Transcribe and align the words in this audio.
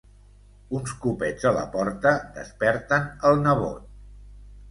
Uns 0.79 0.93
copets 1.01 1.45
a 1.49 1.51
la 1.57 1.65
porta 1.75 2.13
desperten 2.37 3.05
el 3.31 3.39
nebot. 3.43 3.87